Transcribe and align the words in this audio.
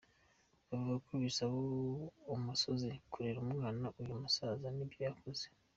Bavuga 0.67 0.97
ko 1.07 1.13
bisaba 1.23 1.55
umusozi 2.35 2.87
kurera 3.11 3.39
umwana, 3.45 3.85
uyu 4.01 4.13
musaza 4.21 4.67
ni 4.75 4.85
byo 4.91 5.01
yakoze. 5.07 5.45